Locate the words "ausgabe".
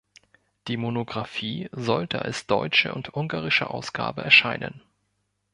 3.69-4.23